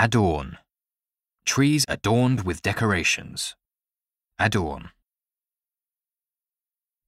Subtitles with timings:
[0.00, 0.58] Adorn.
[1.44, 3.56] Trees adorned with decorations.
[4.38, 4.90] Adorn.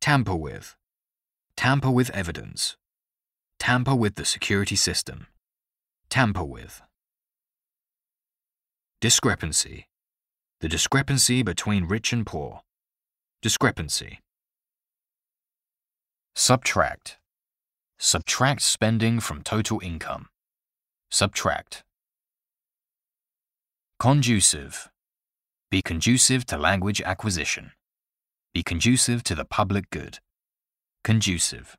[0.00, 0.74] Tamper with.
[1.56, 2.76] Tamper with evidence.
[3.60, 5.28] Tamper with the security system.
[6.08, 6.82] Tamper with.
[9.00, 9.86] Discrepancy.
[10.58, 12.62] The discrepancy between rich and poor.
[13.40, 14.18] Discrepancy.
[16.34, 17.18] Subtract.
[18.00, 20.26] Subtract spending from total income.
[21.08, 21.84] Subtract.
[24.00, 24.88] Conducive.
[25.70, 27.72] Be conducive to language acquisition.
[28.54, 30.20] Be conducive to the public good.
[31.04, 31.76] Conducive.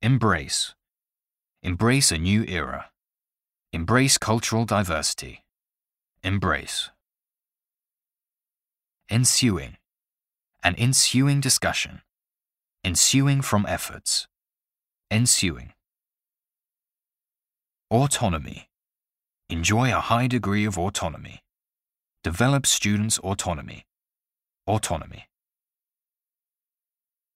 [0.00, 0.74] Embrace.
[1.62, 2.86] Embrace a new era.
[3.74, 5.44] Embrace cultural diversity.
[6.24, 6.88] Embrace.
[9.10, 9.76] Ensuing.
[10.64, 12.00] An ensuing discussion.
[12.82, 14.26] Ensuing from efforts.
[15.10, 15.74] Ensuing.
[17.90, 18.68] Autonomy.
[19.50, 21.42] Enjoy a high degree of autonomy.
[22.22, 23.86] Develop students' autonomy.
[24.66, 25.26] Autonomy.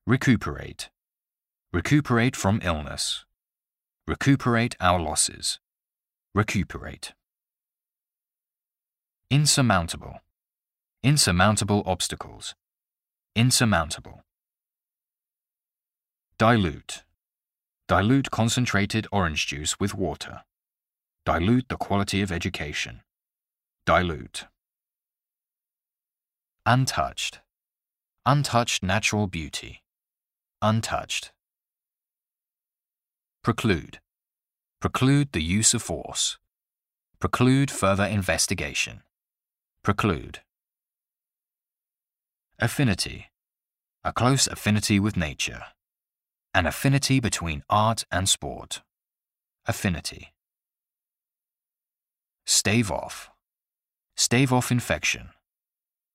[0.06, 0.91] Recuperate.
[1.73, 3.25] Recuperate from illness.
[4.06, 5.59] Recuperate our losses.
[6.34, 7.14] Recuperate.
[9.31, 10.19] Insurmountable.
[11.03, 12.55] Insurmountable obstacles.
[13.34, 14.23] Insurmountable.
[16.36, 17.05] Dilute.
[17.89, 20.42] Dilute concentrated orange juice with water.
[21.25, 23.03] Dilute the quality of education.
[23.87, 24.47] Dilute.
[26.67, 27.41] Untouched.
[28.27, 29.83] Untouched natural beauty.
[30.61, 31.31] Untouched.
[33.45, 34.01] Preclude.
[34.81, 36.39] Preclude the use of force.
[37.20, 39.03] Preclude further investigation.
[39.84, 40.41] Preclude.
[42.59, 43.31] Affinity.
[44.03, 45.62] A close affinity with nature.
[46.53, 48.83] An affinity between art and sport.
[49.67, 50.33] Affinity.
[52.64, 53.28] Stave off.
[54.16, 55.30] Stave off infection.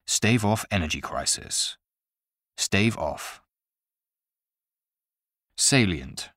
[0.08, 1.76] Stave off energy crisis.
[2.56, 3.42] Stave off.
[5.58, 6.30] Salient.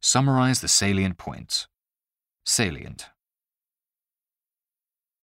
[0.00, 1.66] Summarize the salient points.
[2.46, 3.06] Salient.